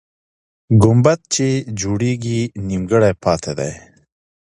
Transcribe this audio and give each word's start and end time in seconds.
ګمبد 0.83 1.19
چې 1.33 1.47
جوړېږي، 1.81 2.41
نیمګړی 2.67 3.13
پاتې 3.23 3.51
دی. 3.59 3.71